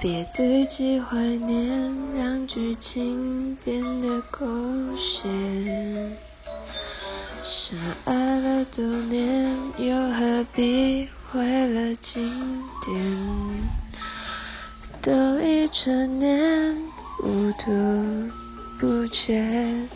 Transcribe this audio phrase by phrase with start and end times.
[0.00, 4.46] 别堆积怀念，让剧情变得狗
[4.96, 5.28] 血。
[7.42, 12.32] 相爱了多年，又何必为了经
[12.86, 12.96] 典？
[15.02, 16.74] 都已成年，
[17.22, 17.70] 无图
[18.80, 19.86] 不见，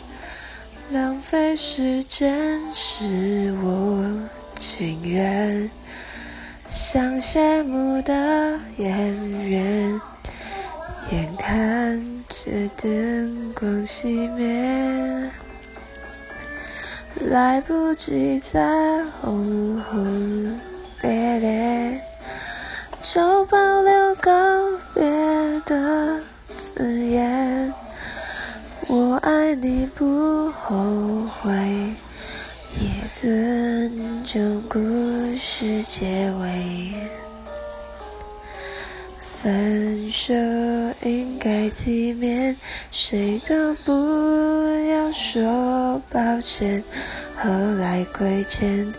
[0.91, 4.05] 浪费时间是我
[4.59, 5.67] 情愿。
[6.67, 10.01] 像谢幕的演员，
[11.11, 12.51] 眼看着
[12.81, 15.29] 灯光熄灭，
[17.21, 20.59] 来不及再轰轰
[21.01, 22.01] 烈烈，
[22.99, 24.31] 就保留告
[24.93, 25.03] 别
[25.65, 26.19] 的
[26.57, 27.71] 字眼。
[28.87, 30.75] 我爱你不后
[31.41, 31.84] 悔。
[33.21, 34.77] 尊重故
[35.37, 36.93] 事结尾，
[39.41, 40.33] 分手
[41.01, 42.57] 应该体面，
[42.91, 43.93] 谁都不
[44.89, 46.83] 要说抱歉。
[47.37, 48.93] 后来亏欠，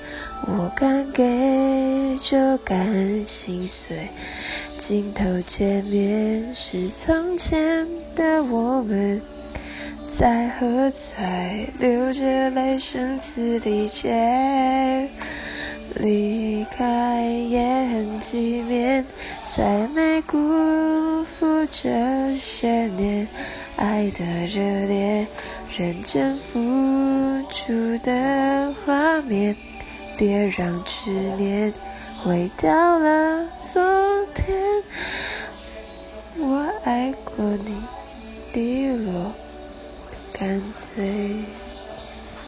[0.47, 4.09] 我敢给就敢心碎。
[4.79, 9.21] 镜头前面是从前的我们。
[10.09, 15.09] 在喝彩，流着泪，声嘶力竭。
[15.97, 19.05] 离开也很体面，
[19.49, 23.27] 再没辜负这些年
[23.77, 25.27] 爱的热烈，
[25.77, 26.61] 认真付
[27.51, 29.57] 出的画面。
[30.17, 31.75] 别让执念
[32.23, 33.83] 毁掉了昨
[34.35, 34.57] 天。
[36.39, 37.77] 我爱过你，
[38.53, 39.33] 滴落。
[40.39, 41.66] 干脆。